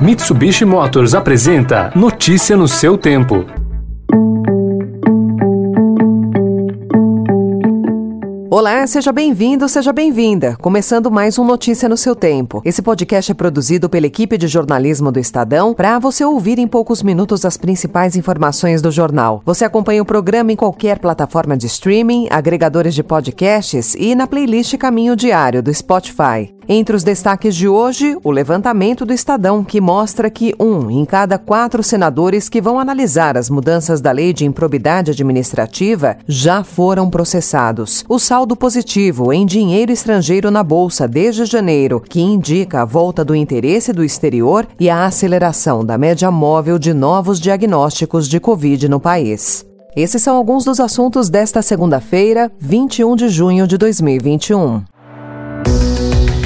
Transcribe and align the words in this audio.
Mitsubishi 0.00 0.64
Motors 0.64 1.14
apresenta 1.14 1.90
Notícia 1.96 2.54
no 2.54 2.68
seu 2.68 2.98
tempo. 2.98 3.46
Olá, 8.50 8.86
seja 8.86 9.10
bem-vindo, 9.10 9.66
seja 9.68 9.92
bem-vinda. 9.94 10.56
Começando 10.60 11.10
mais 11.10 11.38
um 11.38 11.44
Notícia 11.44 11.88
no 11.88 11.96
seu 11.96 12.14
tempo. 12.14 12.60
Esse 12.64 12.82
podcast 12.82 13.32
é 13.32 13.34
produzido 13.34 13.88
pela 13.88 14.06
equipe 14.06 14.36
de 14.36 14.46
jornalismo 14.46 15.10
do 15.10 15.18
Estadão 15.18 15.72
para 15.72 15.98
você 15.98 16.24
ouvir 16.24 16.58
em 16.58 16.68
poucos 16.68 17.02
minutos 17.02 17.44
as 17.44 17.56
principais 17.56 18.16
informações 18.16 18.82
do 18.82 18.90
jornal. 18.90 19.40
Você 19.46 19.64
acompanha 19.64 20.02
o 20.02 20.06
programa 20.06 20.52
em 20.52 20.56
qualquer 20.56 20.98
plataforma 20.98 21.56
de 21.56 21.66
streaming, 21.66 22.28
agregadores 22.30 22.94
de 22.94 23.02
podcasts 23.02 23.94
e 23.94 24.14
na 24.14 24.26
playlist 24.26 24.76
Caminho 24.76 25.16
Diário 25.16 25.62
do 25.62 25.72
Spotify. 25.72 26.55
Entre 26.68 26.96
os 26.96 27.04
destaques 27.04 27.54
de 27.54 27.68
hoje, 27.68 28.18
o 28.24 28.30
levantamento 28.32 29.06
do 29.06 29.12
Estadão, 29.12 29.62
que 29.62 29.80
mostra 29.80 30.28
que 30.28 30.52
um 30.58 30.90
em 30.90 31.04
cada 31.04 31.38
quatro 31.38 31.80
senadores 31.80 32.48
que 32.48 32.60
vão 32.60 32.80
analisar 32.80 33.36
as 33.36 33.48
mudanças 33.48 34.00
da 34.00 34.10
lei 34.10 34.32
de 34.32 34.44
improbidade 34.44 35.12
administrativa 35.12 36.16
já 36.26 36.64
foram 36.64 37.08
processados. 37.08 38.04
O 38.08 38.18
saldo 38.18 38.56
positivo 38.56 39.32
em 39.32 39.46
dinheiro 39.46 39.92
estrangeiro 39.92 40.50
na 40.50 40.64
Bolsa 40.64 41.06
desde 41.06 41.44
janeiro, 41.44 42.00
que 42.00 42.20
indica 42.20 42.82
a 42.82 42.84
volta 42.84 43.24
do 43.24 43.36
interesse 43.36 43.92
do 43.92 44.02
exterior 44.02 44.66
e 44.80 44.90
a 44.90 45.04
aceleração 45.04 45.84
da 45.84 45.96
média 45.96 46.32
móvel 46.32 46.80
de 46.80 46.92
novos 46.92 47.38
diagnósticos 47.38 48.28
de 48.28 48.40
Covid 48.40 48.88
no 48.88 48.98
país. 48.98 49.64
Esses 49.94 50.20
são 50.20 50.36
alguns 50.36 50.64
dos 50.64 50.80
assuntos 50.80 51.30
desta 51.30 51.62
segunda-feira, 51.62 52.50
21 52.58 53.14
de 53.14 53.28
junho 53.28 53.68
de 53.68 53.78
2021. 53.78 54.95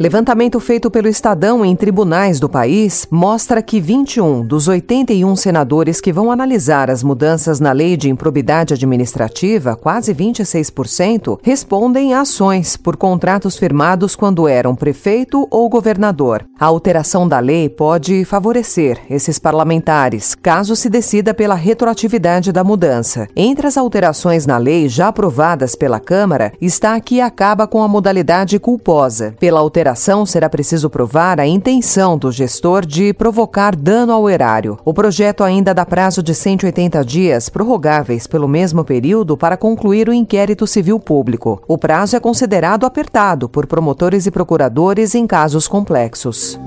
Levantamento 0.00 0.60
feito 0.60 0.92
pelo 0.92 1.08
Estadão 1.08 1.64
em 1.64 1.74
tribunais 1.74 2.38
do 2.38 2.48
país 2.48 3.04
mostra 3.10 3.60
que 3.60 3.80
21 3.80 4.46
dos 4.46 4.68
81 4.68 5.34
senadores 5.34 6.00
que 6.00 6.12
vão 6.12 6.30
analisar 6.30 6.88
as 6.88 7.02
mudanças 7.02 7.58
na 7.58 7.72
lei 7.72 7.96
de 7.96 8.08
improbidade 8.08 8.72
administrativa, 8.72 9.74
quase 9.74 10.14
26%, 10.14 11.40
respondem 11.42 12.14
a 12.14 12.20
ações 12.20 12.76
por 12.76 12.96
contratos 12.96 13.56
firmados 13.56 14.14
quando 14.14 14.46
eram 14.46 14.76
prefeito 14.76 15.48
ou 15.50 15.68
governador. 15.68 16.44
A 16.60 16.66
alteração 16.66 17.26
da 17.26 17.40
lei 17.40 17.68
pode 17.68 18.24
favorecer 18.24 19.00
esses 19.10 19.36
parlamentares, 19.40 20.32
caso 20.36 20.76
se 20.76 20.88
decida 20.88 21.34
pela 21.34 21.56
retroatividade 21.56 22.52
da 22.52 22.62
mudança. 22.62 23.26
Entre 23.34 23.66
as 23.66 23.76
alterações 23.76 24.46
na 24.46 24.58
lei 24.58 24.88
já 24.88 25.08
aprovadas 25.08 25.74
pela 25.74 25.98
Câmara 25.98 26.52
está 26.60 26.94
a 26.94 27.00
que 27.00 27.20
acaba 27.20 27.66
com 27.66 27.82
a 27.82 27.88
modalidade 27.88 28.60
culposa. 28.60 29.34
Pela 29.40 29.58
alteração 29.58 29.87
operação 29.88 30.26
será 30.26 30.50
preciso 30.50 30.90
provar 30.90 31.40
a 31.40 31.46
intenção 31.46 32.18
do 32.18 32.30
gestor 32.30 32.84
de 32.84 33.14
provocar 33.14 33.74
dano 33.74 34.12
ao 34.12 34.28
erário. 34.28 34.78
O 34.84 34.92
projeto 34.92 35.42
ainda 35.42 35.72
dá 35.72 35.86
prazo 35.86 36.22
de 36.22 36.34
180 36.34 37.02
dias, 37.06 37.48
prorrogáveis 37.48 38.26
pelo 38.26 38.46
mesmo 38.46 38.84
período, 38.84 39.34
para 39.34 39.56
concluir 39.56 40.06
o 40.06 40.12
inquérito 40.12 40.66
civil 40.66 41.00
público. 41.00 41.62
O 41.66 41.78
prazo 41.78 42.16
é 42.16 42.20
considerado 42.20 42.84
apertado 42.84 43.48
por 43.48 43.66
promotores 43.66 44.26
e 44.26 44.30
procuradores 44.30 45.14
em 45.14 45.26
casos 45.26 45.66
complexos. 45.66 46.60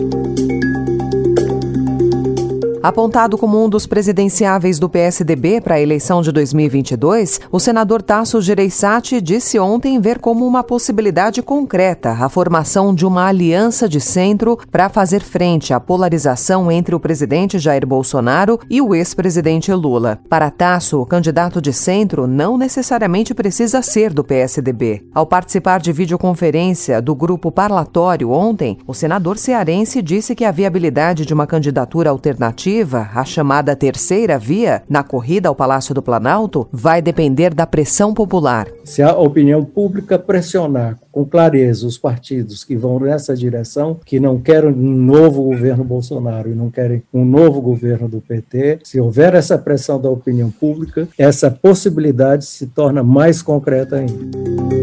Apontado 2.83 3.37
como 3.37 3.63
um 3.63 3.69
dos 3.69 3.85
presidenciáveis 3.85 4.79
do 4.79 4.89
PSDB 4.89 5.61
para 5.61 5.75
a 5.75 5.79
eleição 5.79 6.19
de 6.19 6.31
2022, 6.31 7.39
o 7.51 7.59
senador 7.59 8.01
Tasso 8.01 8.41
Gereissati 8.41 9.21
disse 9.21 9.59
ontem 9.59 10.01
ver 10.01 10.17
como 10.17 10.47
uma 10.47 10.63
possibilidade 10.63 11.43
concreta 11.43 12.09
a 12.19 12.27
formação 12.27 12.95
de 12.95 13.05
uma 13.05 13.27
aliança 13.27 13.87
de 13.87 14.01
centro 14.01 14.57
para 14.71 14.89
fazer 14.89 15.21
frente 15.21 15.75
à 15.75 15.79
polarização 15.79 16.71
entre 16.71 16.95
o 16.95 16.99
presidente 16.99 17.59
Jair 17.59 17.85
Bolsonaro 17.85 18.59
e 18.67 18.81
o 18.81 18.95
ex-presidente 18.95 19.71
Lula. 19.71 20.19
Para 20.27 20.49
Tasso, 20.49 20.99
o 20.99 21.05
candidato 21.05 21.61
de 21.61 21.71
centro 21.71 22.25
não 22.25 22.57
necessariamente 22.57 23.35
precisa 23.35 23.83
ser 23.83 24.11
do 24.11 24.23
PSDB. 24.23 25.05
Ao 25.13 25.27
participar 25.27 25.79
de 25.79 25.93
videoconferência 25.93 26.99
do 26.99 27.13
grupo 27.13 27.51
parlatório 27.51 28.31
ontem, 28.31 28.79
o 28.87 28.93
senador 28.95 29.37
cearense 29.37 30.01
disse 30.01 30.33
que 30.33 30.45
a 30.45 30.51
viabilidade 30.51 31.27
de 31.27 31.33
uma 31.33 31.45
candidatura 31.45 32.09
alternativa 32.09 32.70
alternativa, 32.71 33.09
a 33.13 33.25
chamada 33.25 33.75
terceira 33.75 34.39
via, 34.39 34.81
na 34.89 35.03
corrida 35.03 35.49
ao 35.49 35.55
Palácio 35.55 35.93
do 35.93 36.01
Planalto, 36.01 36.67
vai 36.71 37.01
depender 37.01 37.53
da 37.53 37.67
pressão 37.67 38.13
popular. 38.13 38.67
Se 38.85 39.01
a 39.01 39.13
opinião 39.13 39.63
pública 39.63 40.17
pressionar 40.17 40.97
com 41.11 41.25
clareza 41.25 41.85
os 41.85 41.97
partidos 41.97 42.63
que 42.63 42.75
vão 42.75 42.99
nessa 42.99 43.35
direção, 43.35 43.99
que 44.05 44.19
não 44.19 44.39
querem 44.39 44.69
um 44.69 44.95
novo 44.95 45.43
governo 45.43 45.83
Bolsonaro 45.83 46.49
e 46.49 46.55
não 46.55 46.69
querem 46.69 47.03
um 47.13 47.25
novo 47.25 47.61
governo 47.61 48.07
do 48.07 48.21
PT, 48.21 48.79
se 48.83 48.99
houver 48.99 49.35
essa 49.35 49.57
pressão 49.57 49.99
da 49.99 50.09
opinião 50.09 50.49
pública, 50.49 51.07
essa 51.17 51.51
possibilidade 51.51 52.45
se 52.45 52.67
torna 52.67 53.03
mais 53.03 53.41
concreta 53.41 53.97
ainda. 53.97 54.80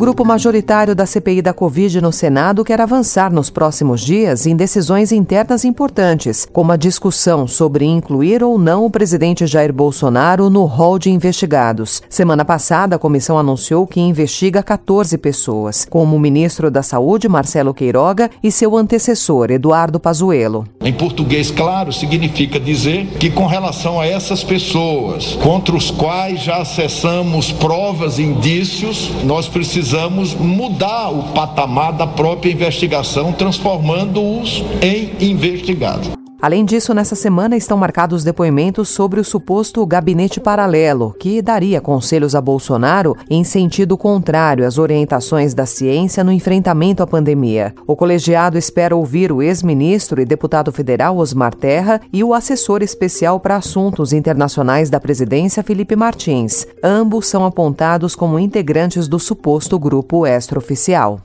O 0.00 0.06
grupo 0.10 0.24
majoritário 0.24 0.94
da 0.94 1.04
CPI 1.04 1.42
da 1.42 1.52
Covid 1.52 2.00
no 2.00 2.10
Senado 2.10 2.64
quer 2.64 2.80
avançar 2.80 3.30
nos 3.30 3.50
próximos 3.50 4.00
dias 4.00 4.46
em 4.46 4.56
decisões 4.56 5.12
internas 5.12 5.62
importantes, 5.62 6.48
como 6.50 6.72
a 6.72 6.76
discussão 6.76 7.46
sobre 7.46 7.84
incluir 7.84 8.42
ou 8.42 8.58
não 8.58 8.86
o 8.86 8.90
presidente 8.90 9.46
Jair 9.46 9.74
Bolsonaro 9.74 10.48
no 10.48 10.64
rol 10.64 10.98
de 10.98 11.10
investigados. 11.10 12.00
Semana 12.08 12.46
passada, 12.46 12.96
a 12.96 12.98
comissão 12.98 13.36
anunciou 13.38 13.86
que 13.86 14.00
investiga 14.00 14.62
14 14.62 15.18
pessoas, 15.18 15.84
como 15.84 16.16
o 16.16 16.18
ministro 16.18 16.70
da 16.70 16.82
Saúde, 16.82 17.28
Marcelo 17.28 17.74
Queiroga, 17.74 18.30
e 18.42 18.50
seu 18.50 18.78
antecessor, 18.78 19.50
Eduardo 19.50 20.00
Pazuello. 20.00 20.64
Em 20.82 20.94
português 20.94 21.50
claro, 21.50 21.92
significa 21.92 22.58
dizer 22.58 23.04
que 23.18 23.28
com 23.28 23.44
relação 23.44 24.00
a 24.00 24.06
essas 24.06 24.42
pessoas, 24.42 25.34
contra 25.42 25.76
os 25.76 25.90
quais 25.90 26.42
já 26.42 26.56
acessamos 26.56 27.52
provas 27.52 28.18
e 28.18 28.22
indícios, 28.22 29.10
nós 29.24 29.46
precisamos 29.46 29.89
precisamos 29.90 30.34
mudar 30.34 31.08
o 31.08 31.32
patamar 31.32 31.92
da 31.92 32.06
própria 32.06 32.52
investigação, 32.52 33.32
transformando-os 33.32 34.62
em 34.80 35.10
investigados. 35.20 36.19
Além 36.42 36.64
disso, 36.64 36.94
nessa 36.94 37.14
semana 37.14 37.54
estão 37.54 37.76
marcados 37.76 38.24
depoimentos 38.24 38.88
sobre 38.88 39.20
o 39.20 39.24
suposto 39.24 39.84
gabinete 39.84 40.40
paralelo, 40.40 41.14
que 41.18 41.42
daria 41.42 41.82
conselhos 41.82 42.34
a 42.34 42.40
Bolsonaro 42.40 43.14
em 43.28 43.44
sentido 43.44 43.94
contrário 43.96 44.66
às 44.66 44.78
orientações 44.78 45.52
da 45.52 45.66
ciência 45.66 46.24
no 46.24 46.32
enfrentamento 46.32 47.02
à 47.02 47.06
pandemia. 47.06 47.74
O 47.86 47.94
colegiado 47.94 48.56
espera 48.56 48.96
ouvir 48.96 49.30
o 49.30 49.42
ex-ministro 49.42 50.22
e 50.22 50.24
deputado 50.24 50.72
federal 50.72 51.18
Osmar 51.18 51.54
Terra 51.54 52.00
e 52.10 52.24
o 52.24 52.32
assessor 52.32 52.82
especial 52.82 53.38
para 53.38 53.56
assuntos 53.56 54.14
internacionais 54.14 54.88
da 54.88 54.98
presidência 54.98 55.62
Felipe 55.62 55.94
Martins. 55.94 56.66
Ambos 56.82 57.26
são 57.26 57.44
apontados 57.44 58.14
como 58.14 58.38
integrantes 58.38 59.06
do 59.08 59.18
suposto 59.18 59.78
grupo 59.78 60.26
extraoficial. 60.26 61.20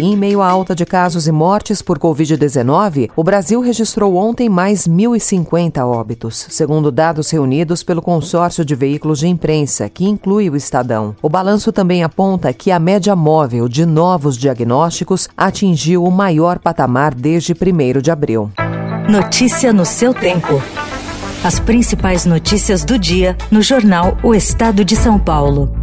Em 0.00 0.16
meio 0.16 0.40
à 0.40 0.48
alta 0.48 0.76
de 0.76 0.86
casos 0.86 1.26
e 1.26 1.32
mortes 1.32 1.82
por 1.82 1.98
Covid-19, 1.98 3.10
o 3.16 3.24
Brasil 3.24 3.60
registrou 3.60 4.14
ontem 4.14 4.48
mais 4.48 4.86
1.050 4.86 5.84
óbitos, 5.84 6.46
segundo 6.50 6.92
dados 6.92 7.30
reunidos 7.30 7.82
pelo 7.82 8.00
consórcio 8.00 8.64
de 8.64 8.76
veículos 8.76 9.18
de 9.18 9.26
imprensa, 9.26 9.88
que 9.88 10.04
inclui 10.04 10.48
o 10.48 10.54
Estadão. 10.54 11.16
O 11.20 11.28
balanço 11.28 11.72
também 11.72 12.04
aponta 12.04 12.52
que 12.52 12.70
a 12.70 12.78
média 12.78 13.16
móvel 13.16 13.68
de 13.68 13.84
novos 13.84 14.36
diagnósticos 14.36 15.28
atingiu 15.36 16.04
o 16.04 16.12
maior 16.12 16.60
patamar 16.60 17.12
desde 17.12 17.52
1 17.52 18.00
de 18.00 18.10
abril. 18.12 18.52
Notícia 19.10 19.72
no 19.72 19.84
seu 19.84 20.14
tempo. 20.14 20.62
As 21.42 21.58
principais 21.58 22.24
notícias 22.24 22.84
do 22.84 22.98
dia 22.98 23.36
no 23.50 23.62
jornal 23.62 24.16
O 24.22 24.34
Estado 24.34 24.84
de 24.84 24.94
São 24.94 25.18
Paulo. 25.18 25.77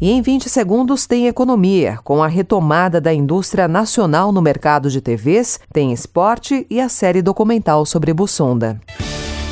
E 0.00 0.12
em 0.12 0.22
20 0.22 0.48
segundos 0.48 1.06
tem 1.06 1.26
economia, 1.26 1.98
com 2.04 2.22
a 2.22 2.28
retomada 2.28 3.00
da 3.00 3.12
indústria 3.12 3.66
nacional 3.66 4.30
no 4.30 4.40
mercado 4.40 4.88
de 4.88 5.00
TVs, 5.00 5.58
tem 5.72 5.92
esporte 5.92 6.64
e 6.70 6.80
a 6.80 6.88
série 6.88 7.20
documental 7.20 7.84
sobre 7.84 8.14
Bussunda. 8.14 8.80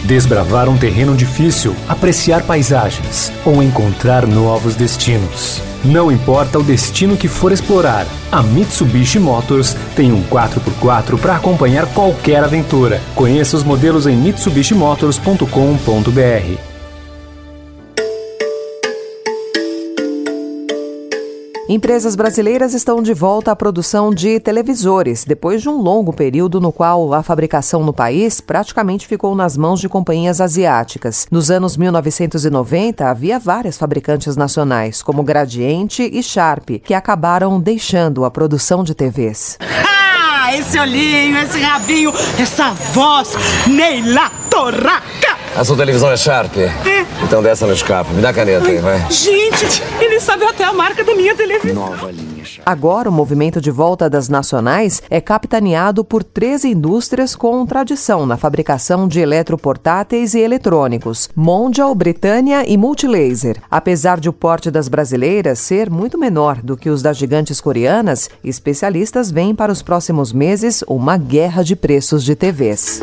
Desbravar 0.04 0.69
um 0.69 0.78
terreno 0.78 1.16
difícil, 1.16 1.75
apreciar 1.88 2.46
paisagens 2.46 3.32
ou 3.44 3.60
encontrar 3.60 4.25
novos 4.25 4.76
destinos. 4.76 5.60
Não 5.84 6.12
importa 6.12 6.60
o 6.60 6.62
destino 6.62 7.16
que 7.16 7.26
for 7.26 7.50
explorar, 7.50 8.06
a 8.31 8.40
Mitsubishi 8.40 9.19
Motors 9.19 9.75
tem 9.96 10.12
um 10.12 10.22
4x4 10.22 11.19
para 11.19 11.34
acompanhar 11.34 11.92
qualquer 11.92 12.44
aventura. 12.44 13.00
Conheça 13.16 13.56
os 13.56 13.64
modelos 13.64 14.06
em 14.06 14.16
mitsubishimotors.com.br. 14.16 16.75
Empresas 21.68 22.14
brasileiras 22.14 22.74
estão 22.74 23.02
de 23.02 23.12
volta 23.12 23.50
à 23.50 23.56
produção 23.56 24.14
de 24.14 24.38
televisores, 24.38 25.24
depois 25.24 25.60
de 25.60 25.68
um 25.68 25.76
longo 25.82 26.12
período 26.12 26.60
no 26.60 26.70
qual 26.70 27.12
a 27.12 27.24
fabricação 27.24 27.82
no 27.82 27.92
país 27.92 28.40
praticamente 28.40 29.04
ficou 29.04 29.34
nas 29.34 29.56
mãos 29.56 29.80
de 29.80 29.88
companhias 29.88 30.40
asiáticas. 30.40 31.26
Nos 31.28 31.50
anos 31.50 31.76
1990, 31.76 33.10
havia 33.10 33.40
várias 33.40 33.76
fabricantes 33.76 34.36
nacionais, 34.36 35.02
como 35.02 35.24
Gradiente 35.24 36.04
e 36.04 36.22
Sharp, 36.22 36.70
que 36.84 36.94
acabaram 36.94 37.58
deixando 37.58 38.24
a 38.24 38.30
produção 38.30 38.84
de 38.84 38.94
TVs. 38.94 39.58
Ah, 39.60 40.54
esse 40.54 40.78
olhinho, 40.78 41.36
esse 41.36 41.58
rabinho, 41.58 42.12
essa 42.38 42.70
voz, 42.70 43.34
Neila 43.66 44.30
Torraca! 44.48 45.25
A 45.56 45.64
sua 45.64 45.75
televisão 45.75 46.11
é 46.11 46.19
Sharp? 46.19 46.55
É. 46.58 46.76
Então 47.25 47.43
dessa 47.43 47.67
no 47.67 47.73
escape. 47.73 48.12
Me 48.12 48.20
dá 48.20 48.29
a 48.29 48.35
caneta 48.35 48.69
aí, 48.69 48.76
vai. 48.76 49.11
Gente, 49.11 49.82
ele 49.99 50.20
sabe 50.20 50.44
até 50.44 50.64
a 50.64 50.73
marca 50.73 51.03
da 51.03 51.14
minha 51.14 51.35
televisão. 51.35 51.75
Nova 51.75 52.11
linha 52.11 52.44
Sharp. 52.44 52.62
Agora, 52.67 53.08
o 53.08 53.12
movimento 53.12 53.58
de 53.58 53.70
volta 53.70 54.11
das 54.11 54.29
nacionais 54.29 55.00
é 55.08 55.19
capitaneado 55.19 56.05
por 56.05 56.23
três 56.23 56.62
indústrias 56.62 57.35
com 57.35 57.64
tradição 57.64 58.26
na 58.26 58.37
fabricação 58.37 59.08
de 59.08 59.19
eletroportáteis 59.19 60.35
e 60.35 60.41
eletrônicos: 60.41 61.31
Mondial, 61.35 61.94
Britânia 61.94 62.70
e 62.70 62.76
Multilaser. 62.76 63.56
Apesar 63.70 64.20
de 64.20 64.29
o 64.29 64.35
porte 64.35 64.70
das 64.70 64.88
brasileiras 64.88 65.59
ser 65.59 65.88
muito 65.88 66.19
menor 66.19 66.61
do 66.61 66.76
que 66.76 66.91
os 66.91 67.00
das 67.00 67.17
gigantes 67.17 67.62
coreanas, 67.62 68.29
especialistas 68.44 69.31
veem 69.31 69.55
para 69.55 69.73
os 69.73 69.81
próximos 69.81 70.35
meses 70.35 70.85
uma 70.87 71.17
guerra 71.17 71.62
de 71.62 71.75
preços 71.75 72.23
de 72.23 72.37
TVs. 72.37 73.00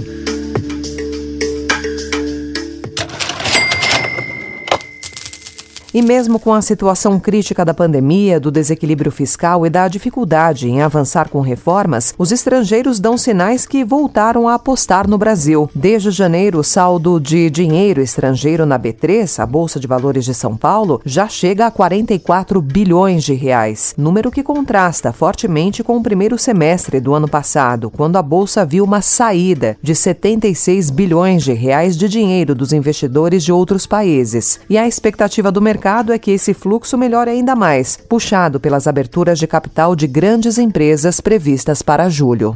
E 5.94 6.02
mesmo 6.02 6.40
com 6.40 6.52
a 6.52 6.62
situação 6.62 7.20
crítica 7.20 7.64
da 7.64 7.72
pandemia, 7.72 8.40
do 8.40 8.50
desequilíbrio 8.50 9.12
fiscal 9.12 9.64
e 9.64 9.70
da 9.70 9.88
dificuldade 9.88 10.68
em 10.68 10.82
avançar 10.82 11.30
com 11.30 11.40
reformas, 11.40 12.16
os 12.18 12.32
estrangeiros 12.32 13.00
dão 13.00 13.16
sinais 13.16 13.68
que 13.68 13.86
voltaram 13.86 14.50
a 14.50 14.56
apostar 14.56 15.08
no 15.08 15.20
Brasil. 15.20 15.70
Desde 15.76 16.10
janeiro, 16.10 16.58
o 16.58 16.64
saldo 16.64 17.20
de 17.20 17.48
dinheiro 17.52 18.02
estrangeiro 18.02 18.66
na 18.66 18.80
B3, 18.80 19.38
a 19.38 19.46
Bolsa 19.46 19.80
de 19.80 19.86
Valores 19.86 20.26
de 20.26 20.34
São 20.34 20.58
Paulo, 20.58 21.00
já 21.06 21.28
chega 21.28 21.68
a 21.68 21.72
44 21.72 22.60
bilhões 22.60 23.24
de 23.24 23.36
reais, 23.36 23.94
número 23.96 24.32
que 24.32 24.42
contrasta 24.42 25.14
fortemente 25.14 25.84
com 25.84 25.96
o 25.96 26.02
primeiro 26.02 26.40
semestre 26.40 27.00
do 27.00 27.14
ano 27.14 27.28
passado, 27.28 27.92
quando 27.92 28.16
a 28.16 28.24
bolsa 28.24 28.66
viu 28.66 28.84
uma 28.84 29.02
saída 29.02 29.78
de 29.80 29.94
76 29.94 30.90
bilhões 30.90 31.44
de 31.44 31.54
reais 31.54 31.96
de 31.96 32.10
dinheiro 32.10 32.56
dos 32.56 32.74
investidores 32.74 33.44
de 33.44 33.52
outros 33.52 33.86
países. 33.86 34.60
E 34.68 34.76
a 34.76 34.88
expectativa 34.88 35.52
do 35.52 35.62
mercado 35.62 35.83
mercado 35.84 36.14
é 36.14 36.18
que 36.18 36.32
esse 36.32 36.54
fluxo 36.54 36.98
melhore 36.98 37.30
ainda 37.30 37.58
mais, 37.58 37.98
puxado 37.98 38.58
pelas 38.58 38.88
aberturas 38.88 39.38
de 39.38 39.46
capital 39.46 39.98
de 39.98 40.08
grandes 40.08 40.58
empresas 40.58 41.20
previstas 41.20 41.82
para 41.82 42.10
julho. 42.10 42.56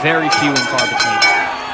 Very 0.00 0.30
few 0.30 0.50
and 0.50 0.56
far 0.56 0.86
between. 0.86 1.18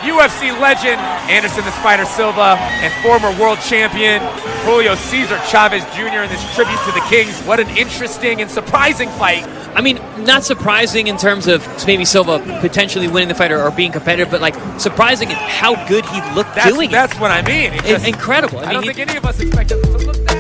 UFC 0.03 0.51
legend 0.61 0.99
Anderson 1.29 1.63
the 1.65 1.73
Spider 1.73 2.07
Silva 2.07 2.57
and 2.83 2.91
former 3.03 3.31
world 3.39 3.59
champion 3.61 4.23
Julio 4.65 4.95
Cesar 4.97 5.39
Chavez 5.51 5.85
Jr. 5.95 6.25
in 6.25 6.31
this 6.31 6.43
tribute 6.55 6.81
to 6.87 6.93
the 6.93 7.05
Kings. 7.11 7.39
What 7.47 7.61
an 7.61 7.69
interesting 7.77 8.41
and 8.41 8.51
surprising 8.51 9.11
fight. 9.19 9.45
I 9.75 9.83
mean, 9.83 10.01
not 10.25 10.43
surprising 10.43 11.09
in 11.09 11.19
terms 11.19 11.47
of 11.49 11.67
maybe 11.87 12.07
Silva 12.07 12.39
potentially 12.61 13.09
winning 13.09 13.29
the 13.29 13.35
fight 13.35 13.53
or, 13.53 13.63
or 13.63 13.71
being 13.71 13.93
competitive, 13.93 14.31
but 14.31 14.41
like 14.41 14.55
surprising 14.81 15.31
in 15.31 15.37
how 15.37 15.75
good 15.87 16.07
he 16.07 16.21
looked 16.35 16.55
that's, 16.55 16.73
doing 16.73 16.91
that's 16.91 17.13
it. 17.13 17.19
That's 17.19 17.21
what 17.21 17.31
I 17.31 17.43
mean. 17.43 17.73
Just, 17.83 18.07
incredible. 18.07 18.61
I, 18.61 18.63
I 18.63 18.65
mean, 18.65 18.75
don't 18.75 18.83
he, 18.85 18.93
think 18.93 19.09
any 19.11 19.19
of 19.19 19.25
us 19.27 19.41
expected 19.41 19.85
him 19.85 19.99
to 19.99 20.07
look 20.07 20.17
that. 20.17 20.34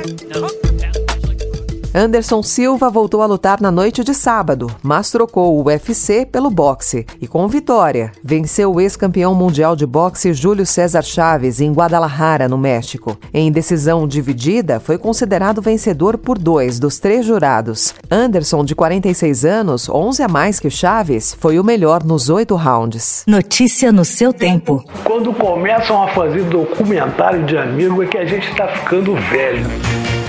Anderson 1.97 2.43
Silva 2.43 2.91
voltou 2.91 3.23
a 3.23 3.27
lutar 3.27 3.61
na 3.61 3.71
noite 3.71 4.03
de 4.03 4.13
sábado, 4.13 4.67
mas 4.83 5.13
trocou 5.13 5.57
o 5.57 5.67
UFC 5.67 6.27
pelo 6.27 6.51
boxe 6.51 7.07
e, 7.23 7.29
com 7.29 7.47
vitória, 7.47 8.11
venceu 8.21 8.75
o 8.75 8.81
ex-campeão 8.81 9.33
mundial 9.33 9.77
de 9.77 9.87
boxe 9.87 10.33
Júlio 10.33 10.67
César 10.67 11.03
Chaves 11.03 11.61
em 11.61 11.73
Guadalajara, 11.73 12.49
no 12.49 12.59
México. 12.59 13.17
Em 13.33 13.53
decisão 13.53 14.09
dividida, 14.09 14.81
foi 14.81 14.99
considerado 14.99 15.63
vencedor 15.63 16.19
por 16.19 16.37
dois 16.37 16.81
dos 16.81 16.99
três 16.99 17.25
jurados. 17.25 17.95
Anderson, 18.11 18.65
de 18.65 18.75
46 18.75 19.45
anos, 19.45 19.89
11 19.89 20.21
a 20.21 20.27
mais 20.27 20.59
que 20.59 20.71
Chaves, 20.71 21.37
foi 21.39 21.61
o 21.61 21.65
melhor 21.65 22.03
nos 22.03 22.29
oito 22.29 22.57
rounds. 22.57 23.23
Notícia 23.25 23.93
no 23.93 24.05
seu 24.05 24.33
tempo. 24.33 24.83
Quando 25.05 25.33
começam 25.33 26.03
a 26.03 26.09
fazer 26.09 26.43
documentário 26.47 27.45
de 27.45 27.57
amigo 27.57 28.03
é 28.03 28.07
que 28.09 28.19
a 28.19 28.27
gente 28.27 28.51
está 28.51 28.67
ficando 28.67 29.15
velho. 29.15 30.24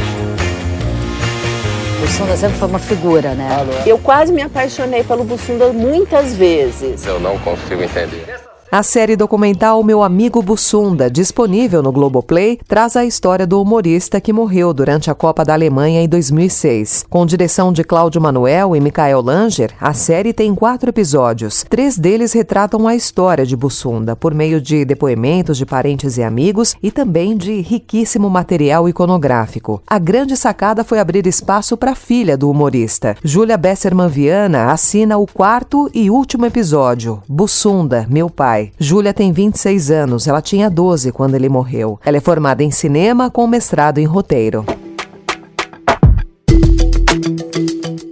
Bussunda 2.05 2.37
sempre 2.37 2.57
foi 2.59 2.67
uma 2.67 2.77
figura, 2.77 3.33
né? 3.33 3.49
Eu 3.83 3.97
quase 3.97 4.31
me 4.31 4.43
apaixonei 4.43 5.03
pelo 5.03 5.23
Bussunda 5.23 5.73
muitas 5.73 6.35
vezes. 6.35 7.03
Eu 7.03 7.19
não 7.19 7.35
consigo 7.39 7.81
entender. 7.81 8.44
A 8.71 8.81
série 8.81 9.15
documental 9.15 9.83
Meu 9.83 10.01
Amigo 10.01 10.41
Bussunda, 10.41 11.09
disponível 11.09 11.83
no 11.83 11.91
Globoplay, 11.91 12.59
traz 12.67 12.95
a 12.95 13.05
história 13.05 13.45
do 13.45 13.61
humorista 13.61 14.19
que 14.19 14.33
morreu 14.33 14.73
durante 14.73 15.09
a 15.09 15.15
Copa 15.15 15.45
da 15.45 15.53
Alemanha 15.53 16.01
em 16.01 16.09
2006. 16.09 17.05
Com 17.07 17.27
direção 17.27 17.71
de 17.71 17.83
Cláudio 17.83 18.19
Manuel 18.19 18.75
e 18.75 18.79
Michael 18.81 19.21
Langer, 19.21 19.71
a 19.79 19.93
série 19.93 20.33
tem 20.33 20.53
quatro 20.55 20.89
episódios. 20.89 21.63
Três 21.69 21.97
deles 21.97 22.33
retratam 22.33 22.87
a 22.87 22.95
história 22.95 23.45
de 23.45 23.55
Bussunda, 23.55 24.15
por 24.15 24.33
meio 24.33 24.59
de 24.59 24.83
depoimentos 24.83 25.57
de 25.57 25.65
parentes 25.65 26.17
e 26.17 26.23
amigos 26.23 26.75
e 26.81 26.91
também 26.91 27.37
de 27.37 27.61
riquíssimo 27.61 28.29
material 28.31 28.89
iconográfico. 28.89 29.81
A 29.85 29.99
grande 29.99 30.35
sacada 30.35 30.83
foi 30.83 30.99
abrir 30.99 31.27
espaço 31.27 31.77
para 31.77 31.91
a 31.91 31.95
filha 31.95 32.35
do 32.35 32.49
humorista. 32.49 33.15
Júlia 33.23 33.57
Besserman 33.57 34.09
Viana 34.09 34.71
assina 34.71 35.17
o 35.17 35.27
quarto 35.27 35.89
e 35.93 36.09
último 36.09 36.47
episódio, 36.47 37.21
Bussunda, 37.29 38.07
Meu 38.09 38.27
Pai 38.27 38.54
pai. 38.55 38.71
Júlia 38.79 39.13
tem 39.13 39.31
26 39.31 39.91
anos, 39.91 40.27
ela 40.27 40.41
tinha 40.41 40.69
12 40.69 41.11
quando 41.11 41.35
ele 41.35 41.49
morreu. 41.49 41.99
Ela 42.05 42.17
é 42.17 42.21
formada 42.21 42.63
em 42.63 42.71
cinema 42.71 43.29
com 43.29 43.45
mestrado 43.45 43.97
em 43.97 44.05
roteiro. 44.05 44.65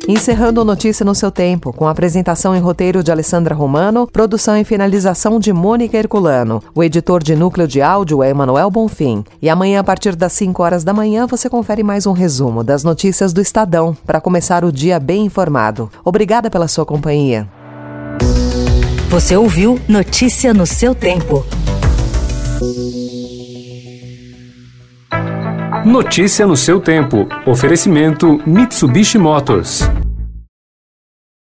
Encerrando 0.05 0.65
Notícia 0.65 1.05
no 1.05 1.15
seu 1.15 1.31
tempo, 1.31 1.71
com 1.71 1.87
apresentação 1.87 2.53
em 2.53 2.59
roteiro 2.59 3.01
de 3.01 3.09
Alessandra 3.09 3.55
Romano, 3.55 4.05
produção 4.05 4.57
e 4.57 4.65
finalização 4.65 5.39
de 5.39 5.53
Mônica 5.53 5.97
Herculano. 5.97 6.61
O 6.75 6.83
editor 6.83 7.23
de 7.23 7.35
núcleo 7.35 7.65
de 7.65 7.81
áudio 7.81 8.21
é 8.21 8.29
Emanuel 8.29 8.69
Bonfim. 8.69 9.23
E 9.41 9.49
amanhã, 9.49 9.79
a 9.79 9.83
partir 9.83 10.13
das 10.15 10.33
5 10.33 10.61
horas 10.61 10.83
da 10.83 10.93
manhã, 10.93 11.25
você 11.25 11.49
confere 11.49 11.83
mais 11.83 12.05
um 12.05 12.11
resumo 12.11 12.65
das 12.65 12.83
notícias 12.83 13.31
do 13.31 13.39
Estadão, 13.39 13.95
para 14.05 14.19
começar 14.19 14.65
o 14.65 14.73
dia 14.73 14.99
bem 14.99 15.25
informado. 15.25 15.89
Obrigada 16.03 16.49
pela 16.49 16.67
sua 16.67 16.85
companhia. 16.85 17.47
Você 19.13 19.37
ouviu 19.37 19.79
Notícia 19.87 20.55
no 20.55 20.65
seu 20.65 20.95
tempo. 20.95 21.45
Notícia 25.85 26.47
no 26.47 26.57
seu 26.57 26.79
tempo. 26.79 27.27
Oferecimento 27.45 28.41
Mitsubishi 28.43 29.19
Motors. 29.19 29.87